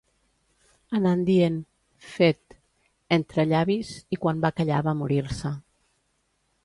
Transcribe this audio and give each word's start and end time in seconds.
Anant 0.99 1.19
dient: 1.27 1.59
«Fet...» 2.13 2.57
entre 3.19 3.45
llavis 3.53 3.93
i 4.17 4.19
quan 4.25 4.43
va 4.47 4.55
callar 4.61 4.81
va 4.89 4.99
morir-se. 5.03 5.57